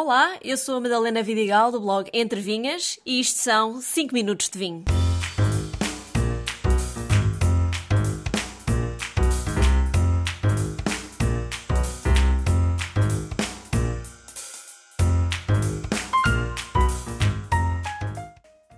[0.00, 4.48] Olá, eu sou a Madalena Vidigal do blog Entre Vinhas e isto são 5 minutos
[4.48, 4.84] de vinho.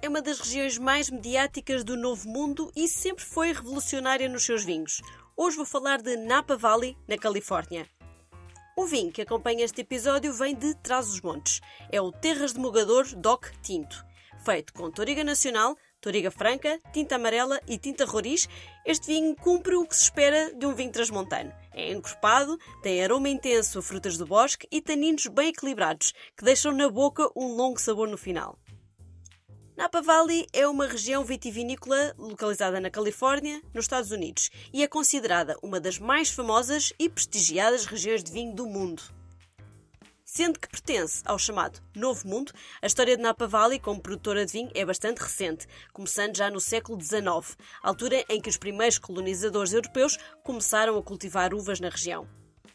[0.00, 4.64] É uma das regiões mais mediáticas do Novo Mundo e sempre foi revolucionária nos seus
[4.64, 5.02] vinhos.
[5.36, 7.86] Hoje vou falar de Napa Valley, na Califórnia.
[8.76, 11.60] O vinho que acompanha este episódio vem de Trás-os-Montes.
[11.90, 14.04] É o Terras de Mogador DOC Tinto.
[14.44, 18.48] Feito com Toriga Nacional, Toriga Franca, tinta amarela e tinta roriz,
[18.86, 21.52] este vinho cumpre o que se espera de um vinho transmontano.
[21.74, 26.72] É encorpado, tem aroma intenso a frutas do bosque e taninos bem equilibrados, que deixam
[26.72, 28.58] na boca um longo sabor no final.
[29.80, 35.56] Napa Valley é uma região vitivinícola localizada na Califórnia, nos Estados Unidos, e é considerada
[35.62, 39.02] uma das mais famosas e prestigiadas regiões de vinho do mundo.
[40.22, 42.52] Sendo que pertence ao chamado Novo Mundo,
[42.82, 46.60] a história de Napa Valley como produtora de vinho é bastante recente, começando já no
[46.60, 52.28] século XIX, altura em que os primeiros colonizadores europeus começaram a cultivar uvas na região.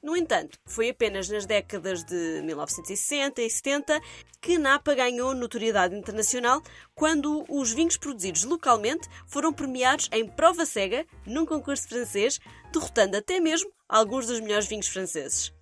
[0.00, 4.00] No entanto, foi apenas nas décadas de 1960 e 70
[4.40, 6.62] que Napa ganhou notoriedade internacional
[6.94, 12.38] quando os vinhos produzidos localmente foram premiados em prova cega num concurso francês,
[12.72, 15.52] derrotando até mesmo alguns dos melhores vinhos franceses.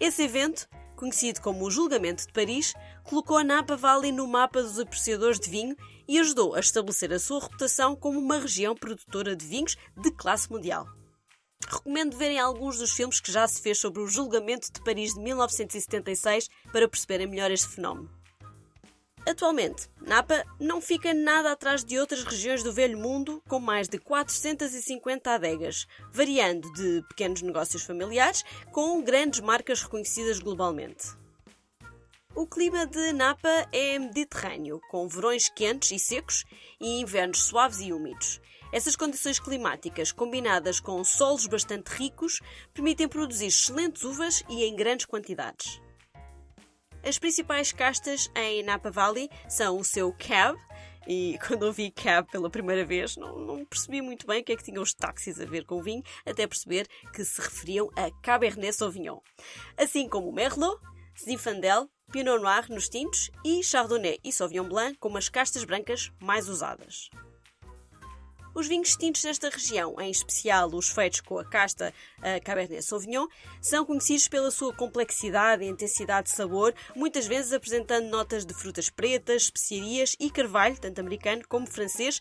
[0.00, 2.74] Esse evento, conhecido como o Julgamento de Paris,
[3.04, 5.76] colocou a Napa Valley no mapa dos apreciadores de vinho
[6.08, 10.50] e ajudou a estabelecer a sua reputação como uma região produtora de vinhos de classe
[10.50, 10.88] mundial.
[11.68, 15.20] Recomendo verem alguns dos filmes que já se fez sobre o julgamento de Paris de
[15.20, 18.10] 1976 para perceberem melhor este fenómeno.
[19.24, 23.96] Atualmente, Napa não fica nada atrás de outras regiões do Velho Mundo com mais de
[23.96, 31.06] 450 adegas, variando de pequenos negócios familiares com grandes marcas reconhecidas globalmente.
[32.34, 36.44] O clima de Napa é mediterrâneo, com verões quentes e secos
[36.80, 38.40] e invernos suaves e úmidos.
[38.72, 42.40] Essas condições climáticas, combinadas com solos bastante ricos,
[42.72, 45.78] permitem produzir excelentes uvas e em grandes quantidades.
[47.04, 50.58] As principais castas em Napa Valley são o seu Cab,
[51.06, 54.56] e quando ouvi Cab pela primeira vez, não, não, percebi muito bem o que é
[54.56, 58.10] que tinham os táxis a ver com o vinho, até perceber que se referiam a
[58.22, 59.18] Cabernet Sauvignon.
[59.76, 60.80] Assim como o Merlot,
[61.22, 66.48] Zinfandel, Pinot Noir nos tintos e Chardonnay e Sauvignon Blanc como as castas brancas mais
[66.48, 67.10] usadas.
[68.54, 73.26] Os vinhos tintos desta região, em especial os feitos com a casta a Cabernet Sauvignon,
[73.62, 78.90] são conhecidos pela sua complexidade e intensidade de sabor, muitas vezes apresentando notas de frutas
[78.90, 82.20] pretas, especiarias e carvalho, tanto americano como francês,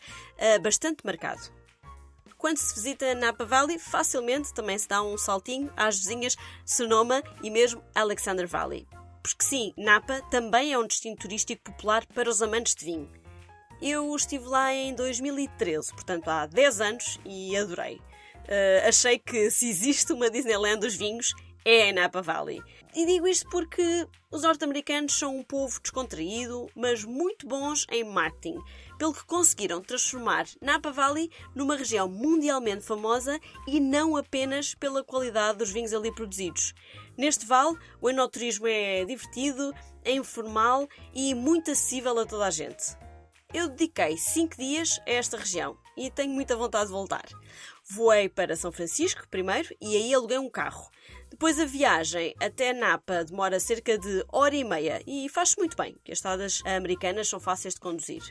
[0.63, 1.41] bastante marcado.
[2.37, 7.51] Quando se visita Napa Valley, facilmente também se dá um saltinho às vizinhas Sonoma e
[7.51, 8.87] mesmo Alexander Valley.
[9.21, 13.20] Porque sim, Napa também é um destino turístico popular para os amantes de vinho.
[13.81, 17.95] Eu estive lá em 2013, portanto há 10 anos, e adorei.
[17.95, 21.33] Uh, achei que se existe uma Disneyland dos vinhos,
[21.65, 22.61] é a Napa Valley.
[22.95, 28.59] E digo isto porque os norte-americanos são um povo descontraído, mas muito bons em marketing,
[28.99, 35.57] pelo que conseguiram transformar Napa Valley numa região mundialmente famosa e não apenas pela qualidade
[35.57, 36.73] dos vinhos ali produzidos.
[37.17, 42.95] Neste vale, o enoturismo é divertido, é informal e muito acessível a toda a gente.
[43.53, 47.25] Eu dediquei 5 dias a esta região e tenho muita vontade de voltar.
[47.89, 50.89] Voei para São Francisco primeiro e aí aluguei um carro.
[51.29, 55.97] Depois a viagem até Napa demora cerca de hora e meia e faz-se muito bem,
[56.01, 58.23] que as estradas americanas são fáceis de conduzir.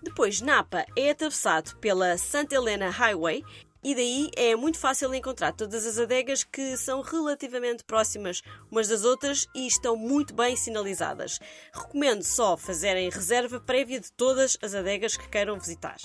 [0.00, 3.42] Depois, Napa é atravessado pela Santa Helena Highway
[3.82, 9.04] e daí é muito fácil encontrar todas as adegas que são relativamente próximas umas das
[9.04, 11.38] outras e estão muito bem sinalizadas.
[11.72, 15.96] Recomendo só fazerem reserva prévia de todas as adegas que queiram visitar.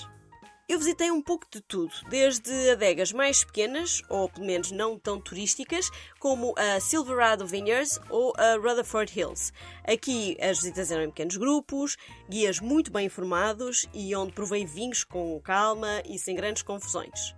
[0.68, 5.20] Eu visitei um pouco de tudo, desde adegas mais pequenas, ou pelo menos não tão
[5.20, 9.52] turísticas, como a Silverado Vineyards ou a Rutherford Hills.
[9.84, 11.96] Aqui as visitas eram em pequenos grupos,
[12.26, 17.34] guias muito bem informados e onde provei vinhos com calma e sem grandes confusões.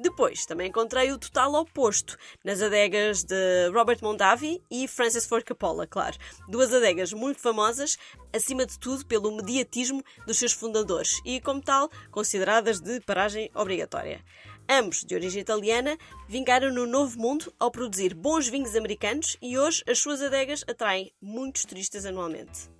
[0.00, 5.88] Depois, também encontrei o total oposto, nas adegas de Robert Mondavi e Francis Ford Coppola,
[5.88, 6.16] claro.
[6.48, 7.98] Duas adegas muito famosas,
[8.32, 14.24] acima de tudo pelo mediatismo dos seus fundadores e, como tal, consideradas de paragem obrigatória.
[14.68, 15.98] Ambos, de origem italiana,
[16.28, 21.10] vingaram no Novo Mundo ao produzir bons vinhos americanos e hoje as suas adegas atraem
[21.20, 22.77] muitos turistas anualmente.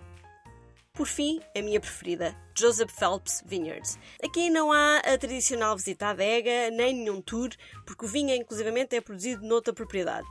[0.93, 3.97] Por fim, a minha preferida, Joseph Phelps Vineyards.
[4.23, 7.49] Aqui não há a tradicional visita à adega, nem nenhum tour,
[7.85, 10.27] porque o vinho, inclusivamente, é produzido noutra propriedade.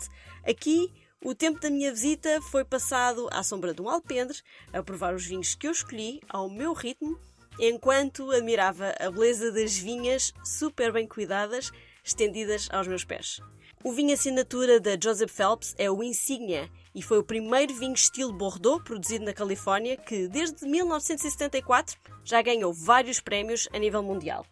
[0.46, 4.38] Aqui, O tempo da minha visita foi passado à sombra de um alpendre,
[4.72, 7.18] a provar os vinhos que eu escolhi, ao meu ritmo,
[7.58, 11.72] enquanto admirava a beleza das vinhas super bem cuidadas,
[12.04, 13.40] estendidas aos meus pés.
[13.88, 18.34] O vinho assinatura da Joseph Phelps é o Insignia e foi o primeiro vinho estilo
[18.34, 24.44] Bordeaux produzido na Califórnia que, desde 1974, já ganhou vários prémios a nível mundial.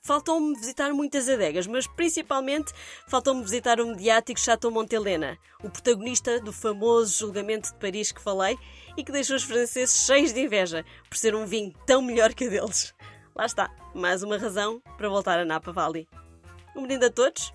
[0.00, 2.72] Faltou-me visitar muitas adegas, mas principalmente
[3.06, 8.56] faltou-me visitar o mediático Chateau Montelena, o protagonista do famoso julgamento de Paris que falei
[8.96, 12.46] e que deixou os franceses cheios de inveja por ser um vinho tão melhor que
[12.46, 12.94] o deles.
[13.34, 16.08] Lá está, mais uma razão para voltar a Napa Valley.
[16.74, 17.54] Um brinde a todos